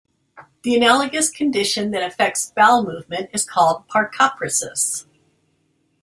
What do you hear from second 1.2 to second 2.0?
condition